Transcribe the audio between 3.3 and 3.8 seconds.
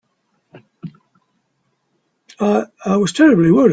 worried.